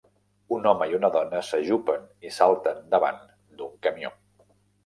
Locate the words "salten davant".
2.39-3.23